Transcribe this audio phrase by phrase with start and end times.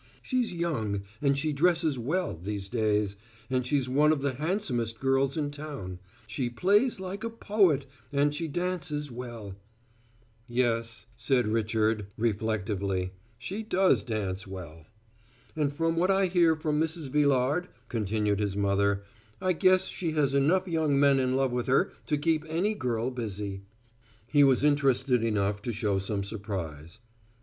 [0.23, 3.17] She's young, and she dresses well these days
[3.51, 8.33] and she's one of the handsomest girls in town; she plays like a poet, and
[8.33, 9.55] she dances well"
[10.47, 14.87] "Yes," said Richard; reflectively, "she does dance well."
[15.55, 17.09] "And from what I hear from Mrs.
[17.11, 19.03] Villard," continued his mother,
[19.39, 23.11] "I guess she has enough young men in love with her to keep any girl
[23.11, 23.61] busy."
[24.25, 26.97] He was interested enough to show some surprise.